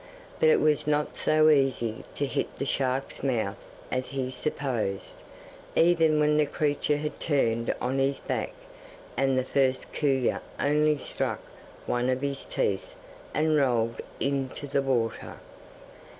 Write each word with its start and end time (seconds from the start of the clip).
But 0.39 0.49
it 0.49 0.59
was 0.59 0.87
not 0.87 1.15
so 1.15 1.51
easy 1.51 2.03
to 2.15 2.25
hit 2.25 2.57
the 2.57 2.65
shark's 2.65 3.21
mouth 3.21 3.61
as 3.91 4.07
he 4.07 4.31
supposed, 4.31 5.17
even 5.75 6.19
when 6.19 6.37
the 6.37 6.47
creature 6.47 6.97
had 6.97 7.19
turned 7.19 7.71
on 7.79 7.99
his 7.99 8.17
back, 8.19 8.53
and 9.15 9.37
the 9.37 9.43
first 9.45 9.93
kuyu 9.93 10.39
only 10.59 10.97
struck 10.97 11.43
one 11.85 12.09
of 12.09 12.21
his 12.21 12.45
teeth 12.45 12.95
and 13.35 13.57
rolled 13.57 14.01
into 14.19 14.65
the 14.65 14.81
water. 14.81 15.35